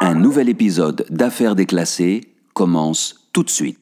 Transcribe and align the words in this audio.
Un 0.00 0.14
nouvel 0.14 0.48
épisode 0.48 1.06
d'Affaires 1.10 1.56
déclassées 1.56 2.20
commence 2.54 3.16
tout 3.32 3.42
de 3.42 3.50
suite. 3.50 3.80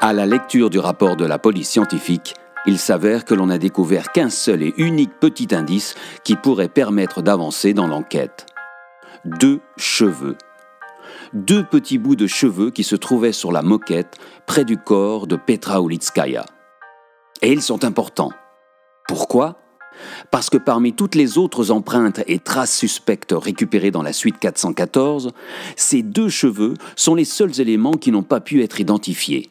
À 0.00 0.12
la 0.12 0.24
lecture 0.24 0.70
du 0.70 0.78
rapport 0.78 1.16
de 1.16 1.26
la 1.26 1.40
police 1.40 1.68
scientifique, 1.68 2.36
il 2.64 2.78
s'avère 2.78 3.24
que 3.24 3.34
l'on 3.34 3.46
n'a 3.46 3.58
découvert 3.58 4.12
qu'un 4.12 4.30
seul 4.30 4.62
et 4.62 4.72
unique 4.76 5.18
petit 5.18 5.52
indice 5.52 5.96
qui 6.22 6.36
pourrait 6.36 6.68
permettre 6.68 7.22
d'avancer 7.22 7.74
dans 7.74 7.88
l'enquête. 7.88 8.46
Deux 9.24 9.58
cheveux. 9.76 10.38
Deux 11.32 11.64
petits 11.64 11.98
bouts 11.98 12.14
de 12.14 12.28
cheveux 12.28 12.70
qui 12.70 12.84
se 12.84 12.94
trouvaient 12.94 13.32
sur 13.32 13.50
la 13.50 13.62
moquette 13.62 14.16
près 14.46 14.64
du 14.64 14.76
corps 14.76 15.26
de 15.26 15.34
Petra 15.34 15.80
Ulitskaya. 15.80 16.46
Et 17.42 17.50
ils 17.50 17.62
sont 17.62 17.84
importants. 17.84 18.30
Pourquoi? 19.08 19.58
Parce 20.30 20.50
que 20.50 20.58
parmi 20.58 20.92
toutes 20.92 21.14
les 21.14 21.38
autres 21.38 21.70
empreintes 21.70 22.20
et 22.26 22.38
traces 22.38 22.76
suspectes 22.76 23.34
récupérées 23.36 23.90
dans 23.90 24.02
la 24.02 24.12
suite 24.12 24.38
414, 24.38 25.32
ces 25.76 26.02
deux 26.02 26.28
cheveux 26.28 26.74
sont 26.96 27.14
les 27.14 27.24
seuls 27.24 27.60
éléments 27.60 27.92
qui 27.92 28.12
n'ont 28.12 28.22
pas 28.22 28.40
pu 28.40 28.62
être 28.62 28.80
identifiés. 28.80 29.50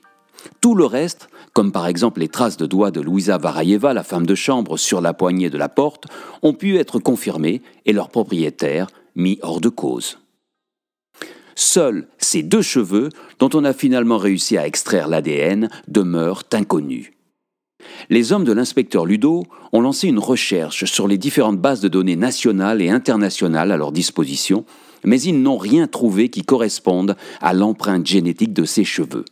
Tout 0.61 0.75
le 0.75 0.85
reste, 0.85 1.29
comme 1.53 1.71
par 1.71 1.87
exemple 1.87 2.19
les 2.19 2.27
traces 2.27 2.57
de 2.57 2.65
doigts 2.65 2.91
de 2.91 3.01
Louisa 3.01 3.37
Varayeva, 3.37 3.93
la 3.93 4.03
femme 4.03 4.25
de 4.25 4.35
chambre, 4.35 4.77
sur 4.77 5.01
la 5.01 5.13
poignée 5.13 5.49
de 5.49 5.57
la 5.57 5.69
porte, 5.69 6.05
ont 6.41 6.53
pu 6.53 6.77
être 6.77 6.99
confirmés 6.99 7.61
et 7.85 7.93
leur 7.93 8.09
propriétaire 8.09 8.87
mis 9.15 9.39
hors 9.41 9.61
de 9.61 9.69
cause. 9.69 10.19
Seuls 11.55 12.07
ces 12.17 12.43
deux 12.43 12.61
cheveux, 12.61 13.09
dont 13.39 13.49
on 13.53 13.63
a 13.63 13.73
finalement 13.73 14.17
réussi 14.17 14.57
à 14.57 14.67
extraire 14.67 15.07
l'ADN, 15.07 15.69
demeurent 15.87 16.43
inconnus. 16.51 17.13
Les 18.09 18.33
hommes 18.33 18.43
de 18.43 18.51
l'inspecteur 18.51 19.05
Ludo 19.05 19.43
ont 19.73 19.81
lancé 19.81 20.07
une 20.07 20.19
recherche 20.19 20.85
sur 20.85 21.07
les 21.07 21.17
différentes 21.17 21.59
bases 21.59 21.81
de 21.81 21.87
données 21.87 22.15
nationales 22.15 22.81
et 22.81 22.89
internationales 22.89 23.71
à 23.71 23.77
leur 23.77 23.91
disposition, 23.91 24.65
mais 25.03 25.21
ils 25.21 25.41
n'ont 25.41 25.57
rien 25.57 25.87
trouvé 25.87 26.29
qui 26.29 26.43
corresponde 26.43 27.15
à 27.41 27.53
l'empreinte 27.53 28.05
génétique 28.05 28.53
de 28.53 28.65
ces 28.65 28.83
cheveux. 28.83 29.25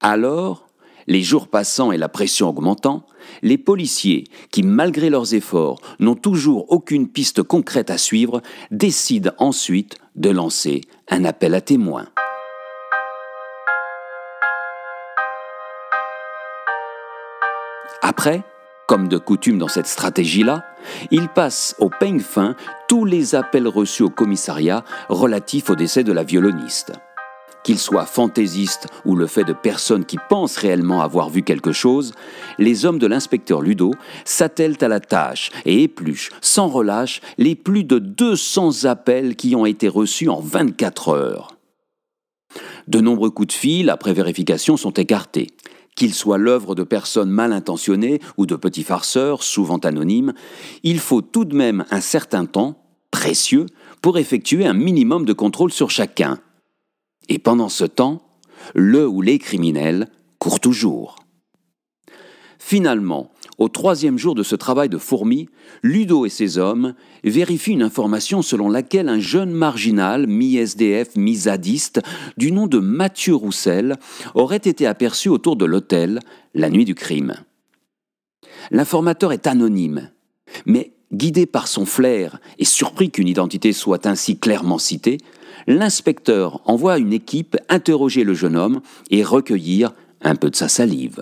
Alors, 0.00 0.68
les 1.06 1.22
jours 1.22 1.48
passant 1.48 1.90
et 1.90 1.96
la 1.96 2.10
pression 2.10 2.50
augmentant, 2.50 3.06
les 3.42 3.58
policiers, 3.58 4.24
qui 4.52 4.62
malgré 4.62 5.08
leurs 5.08 5.34
efforts 5.34 5.80
n'ont 6.00 6.14
toujours 6.14 6.70
aucune 6.70 7.08
piste 7.08 7.42
concrète 7.42 7.90
à 7.90 7.98
suivre, 7.98 8.42
décident 8.70 9.32
ensuite 9.38 9.96
de 10.16 10.30
lancer 10.30 10.82
un 11.08 11.24
appel 11.24 11.54
à 11.54 11.62
témoins. 11.62 12.08
Après, 18.18 18.42
comme 18.88 19.06
de 19.06 19.16
coutume 19.16 19.58
dans 19.58 19.68
cette 19.68 19.86
stratégie-là, 19.86 20.64
ils 21.12 21.28
passent 21.28 21.76
au 21.78 21.88
peigne 21.88 22.18
fin 22.18 22.56
tous 22.88 23.04
les 23.04 23.36
appels 23.36 23.68
reçus 23.68 24.02
au 24.02 24.10
commissariat 24.10 24.82
relatifs 25.08 25.70
au 25.70 25.76
décès 25.76 26.02
de 26.02 26.10
la 26.10 26.24
violoniste. 26.24 26.94
Qu'il 27.62 27.78
soit 27.78 28.06
fantaisiste 28.06 28.88
ou 29.04 29.14
le 29.14 29.28
fait 29.28 29.44
de 29.44 29.52
personnes 29.52 30.04
qui 30.04 30.16
pensent 30.28 30.56
réellement 30.56 31.00
avoir 31.00 31.30
vu 31.30 31.44
quelque 31.44 31.70
chose, 31.70 32.12
les 32.58 32.84
hommes 32.84 32.98
de 32.98 33.06
l'inspecteur 33.06 33.62
Ludo 33.62 33.92
s'attellent 34.24 34.78
à 34.80 34.88
la 34.88 34.98
tâche 34.98 35.52
et 35.64 35.84
épluchent 35.84 36.30
sans 36.40 36.66
relâche 36.66 37.20
les 37.36 37.54
plus 37.54 37.84
de 37.84 38.00
200 38.00 38.84
appels 38.86 39.36
qui 39.36 39.54
ont 39.54 39.64
été 39.64 39.86
reçus 39.86 40.28
en 40.28 40.40
24 40.40 41.10
heures. 41.10 41.56
De 42.88 43.00
nombreux 43.00 43.30
coups 43.30 43.54
de 43.54 43.60
fil 43.60 43.90
après 43.90 44.12
vérification 44.12 44.76
sont 44.76 44.90
écartés. 44.90 45.46
Qu'ils 45.98 46.14
soient 46.14 46.38
l'œuvre 46.38 46.76
de 46.76 46.84
personnes 46.84 47.28
mal 47.28 47.52
intentionnées 47.52 48.20
ou 48.36 48.46
de 48.46 48.54
petits 48.54 48.84
farceurs, 48.84 49.42
souvent 49.42 49.78
anonymes, 49.78 50.32
il 50.84 51.00
faut 51.00 51.22
tout 51.22 51.44
de 51.44 51.56
même 51.56 51.86
un 51.90 52.00
certain 52.00 52.46
temps, 52.46 52.84
précieux, 53.10 53.66
pour 54.00 54.16
effectuer 54.16 54.64
un 54.64 54.74
minimum 54.74 55.24
de 55.24 55.32
contrôle 55.32 55.72
sur 55.72 55.90
chacun. 55.90 56.38
Et 57.28 57.40
pendant 57.40 57.68
ce 57.68 57.84
temps, 57.84 58.22
le 58.76 59.08
ou 59.08 59.22
les 59.22 59.40
criminels 59.40 60.06
courent 60.38 60.60
toujours. 60.60 61.16
Finalement, 62.60 63.32
au 63.58 63.68
troisième 63.68 64.18
jour 64.18 64.34
de 64.34 64.44
ce 64.44 64.54
travail 64.54 64.88
de 64.88 64.98
fourmi, 64.98 65.48
Ludo 65.82 66.24
et 66.24 66.30
ses 66.30 66.58
hommes 66.58 66.94
vérifient 67.24 67.72
une 67.72 67.82
information 67.82 68.40
selon 68.40 68.68
laquelle 68.68 69.08
un 69.08 69.18
jeune 69.18 69.50
marginal, 69.50 70.26
mi-SDF, 70.28 71.16
mi-zadiste, 71.16 72.00
du 72.36 72.52
nom 72.52 72.68
de 72.68 72.78
Mathieu 72.78 73.34
Roussel, 73.34 73.96
aurait 74.34 74.56
été 74.56 74.86
aperçu 74.86 75.28
autour 75.28 75.56
de 75.56 75.64
l'hôtel 75.64 76.20
la 76.54 76.70
nuit 76.70 76.84
du 76.84 76.94
crime. 76.94 77.34
L'informateur 78.70 79.32
est 79.32 79.46
anonyme, 79.46 80.10
mais 80.64 80.92
guidé 81.12 81.46
par 81.46 81.68
son 81.68 81.84
flair 81.84 82.38
et 82.58 82.64
surpris 82.64 83.10
qu'une 83.10 83.28
identité 83.28 83.72
soit 83.72 84.06
ainsi 84.06 84.38
clairement 84.38 84.78
citée, 84.78 85.18
l'inspecteur 85.66 86.60
envoie 86.64 86.98
une 86.98 87.12
équipe 87.12 87.56
interroger 87.68 88.24
le 88.24 88.34
jeune 88.34 88.56
homme 88.56 88.80
et 89.10 89.24
recueillir 89.24 89.92
un 90.20 90.36
peu 90.36 90.50
de 90.50 90.56
sa 90.56 90.68
salive. 90.68 91.20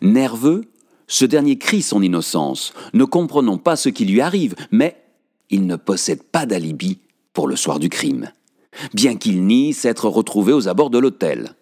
Nerveux, 0.00 0.62
ce 1.06 1.24
dernier 1.24 1.58
crie 1.58 1.82
son 1.82 2.02
innocence, 2.02 2.72
ne 2.92 3.04
comprenant 3.04 3.58
pas 3.58 3.76
ce 3.76 3.88
qui 3.88 4.04
lui 4.04 4.20
arrive, 4.20 4.54
mais 4.70 4.96
il 5.50 5.66
ne 5.66 5.76
possède 5.76 6.22
pas 6.22 6.46
d'alibi 6.46 6.98
pour 7.32 7.48
le 7.48 7.56
soir 7.56 7.78
du 7.78 7.88
crime, 7.88 8.30
bien 8.94 9.16
qu'il 9.16 9.46
nie 9.46 9.72
s'être 9.72 10.08
retrouvé 10.08 10.52
aux 10.52 10.68
abords 10.68 10.90
de 10.90 10.98
l'hôtel. 10.98 11.54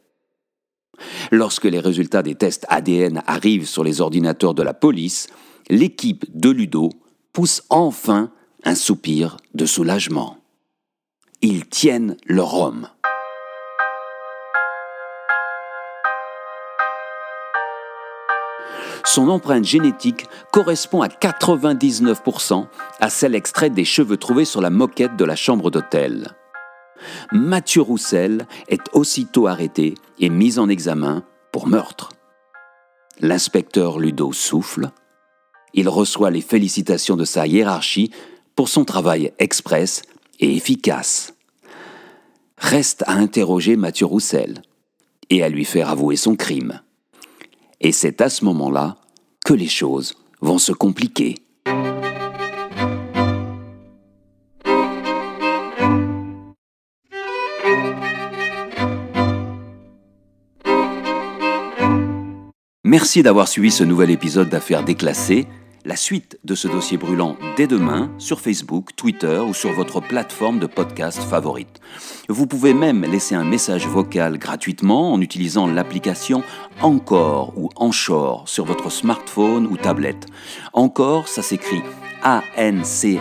Lorsque 1.31 1.65
les 1.65 1.81
résultats 1.81 2.23
des 2.23 2.35
tests 2.35 2.67
ADN 2.69 3.23
arrivent 3.27 3.67
sur 3.67 3.83
les 3.83 4.01
ordinateurs 4.01 4.55
de 4.55 4.63
la 4.63 4.75
police, 4.75 5.29
l'équipe 5.69 6.25
de 6.35 6.51
Ludo 6.51 6.91
pousse 7.33 7.63
enfin 7.71 8.31
un 8.65 8.75
soupir 8.75 9.39
de 9.55 9.67
soulagement. 9.67 10.37
Ils 11.41 11.67
tiennent 11.67 12.17
leur 12.27 12.55
homme. 12.55 12.89
Son 19.09 19.29
empreinte 19.29 19.65
génétique 19.65 20.27
correspond 20.53 21.03
à 21.03 21.09
99% 21.09 22.67
à 23.01 23.11
celle 23.11 23.35
extraite 23.35 23.75
des 23.75 23.85
cheveux 23.85 24.17
trouvés 24.17 24.45
sur 24.45 24.61
la 24.61 24.71
moquette 24.71 25.17
de 25.17 25.25
la 25.25 25.37
chambre 25.37 25.71
d'hôtel. 25.71 26.35
Mathieu 27.33 27.83
Roussel 27.83 28.47
est 28.69 28.83
aussitôt 28.93 29.47
arrêté 29.47 29.95
et 30.19 30.31
mis 30.31 30.59
en 30.59 30.69
examen 30.69 31.25
pour 31.51 31.67
meurtre. 31.67 32.11
L'inspecteur 33.21 33.99
Ludo 33.99 34.33
souffle. 34.33 34.91
Il 35.75 35.89
reçoit 35.89 36.31
les 36.31 36.41
félicitations 36.41 37.17
de 37.17 37.25
sa 37.25 37.47
hiérarchie 37.47 38.11
pour 38.57 38.69
son 38.69 38.85
travail 38.85 39.33
express 39.39 40.03
et 40.41 40.55
efficace. 40.55 41.35
Reste 42.59 43.03
à 43.07 43.15
interroger 43.15 43.77
Mathieu 43.77 44.07
Roussel 44.07 44.63
et 45.31 45.43
à 45.43 45.49
lui 45.49 45.65
faire 45.65 45.89
avouer 45.89 46.17
son 46.17 46.37
crime. 46.37 46.81
Et 47.85 47.91
c'est 47.91 48.21
à 48.21 48.31
ce 48.31 48.45
moment-là 48.45 48.97
que 49.45 49.55
les 49.55 49.67
choses 49.67 50.15
vont 50.41 50.59
se 50.59 50.71
compliquer. 50.71 51.35
Merci 62.85 63.23
d'avoir 63.25 63.49
suivi 63.49 63.73
ce 63.73 63.83
nouvel 63.83 64.11
épisode 64.11 64.49
d'Affaires 64.49 64.85
déclassées. 64.85 65.49
La 65.85 65.97
suite 65.97 66.39
de 66.45 66.55
ce 66.55 66.69
dossier 66.69 66.97
brûlant 66.97 67.37
dès 67.57 67.67
demain 67.67 68.09
sur 68.19 68.41
Facebook, 68.41 68.95
Twitter 68.95 69.41
ou 69.41 69.53
sur 69.53 69.73
votre 69.73 69.99
plateforme 70.01 70.61
de 70.61 70.67
podcast 70.67 71.21
favorite. 71.21 71.81
Vous 72.29 72.47
pouvez 72.47 72.73
même 72.73 73.03
laisser 73.03 73.35
un 73.35 73.43
message 73.43 73.89
vocal 73.89 74.39
gratuitement 74.39 75.13
en 75.13 75.21
utilisant 75.21 75.67
l'application 75.67 76.45
Encore 76.83 77.55
ou 77.57 77.69
Anchor 77.75 78.45
sur 78.49 78.65
votre 78.65 78.91
smartphone 78.91 79.67
ou 79.67 79.77
tablette. 79.77 80.27
Encore, 80.73 81.27
ça 81.27 81.43
s'écrit 81.43 81.83
A-N-C-H-O-R. 82.23 83.21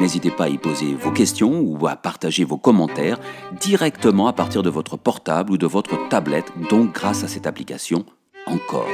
N'hésitez 0.00 0.30
pas 0.30 0.44
à 0.44 0.48
y 0.48 0.56
poser 0.56 0.94
vos 0.94 1.10
questions 1.10 1.60
ou 1.60 1.86
à 1.86 1.96
partager 1.96 2.44
vos 2.44 2.56
commentaires 2.56 3.20
directement 3.60 4.26
à 4.26 4.32
partir 4.32 4.62
de 4.62 4.70
votre 4.70 4.96
portable 4.96 5.52
ou 5.52 5.58
de 5.58 5.66
votre 5.66 6.08
tablette, 6.08 6.50
donc 6.70 6.94
grâce 6.94 7.24
à 7.24 7.28
cette 7.28 7.46
application 7.46 8.06
Encore. 8.46 8.88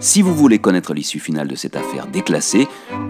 Si 0.00 0.22
vous 0.22 0.34
voulez 0.34 0.58
connaître 0.58 0.94
l'issue 0.94 1.20
finale 1.20 1.48
de 1.48 1.54
cette 1.54 1.76
affaire 1.76 2.06
déclassée, 2.06 2.68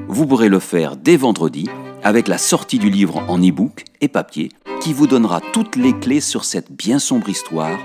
vous 0.08 0.26
pourrez 0.26 0.48
le 0.48 0.58
faire 0.58 0.96
dès 0.96 1.16
vendredi 1.16 1.68
avec 2.02 2.28
la 2.28 2.38
sortie 2.38 2.78
du 2.78 2.90
livre 2.90 3.22
en 3.28 3.38
e-book 3.38 3.84
et 4.00 4.08
papier 4.08 4.50
qui 4.80 4.92
vous 4.92 5.06
donnera 5.06 5.40
toutes 5.52 5.76
les 5.76 5.96
clés 5.98 6.20
sur 6.20 6.44
cette 6.44 6.72
bien 6.72 6.98
sombre 6.98 7.28
histoire, 7.28 7.78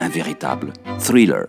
un 0.00 0.08
véritable 0.08 0.72
thriller. 0.98 1.46